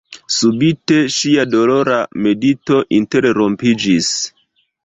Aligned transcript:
Subite 0.35 0.95
ŝia 1.15 1.45
dolora 1.51 1.99
medito 2.29 2.83
interrompiĝis. 3.01 4.13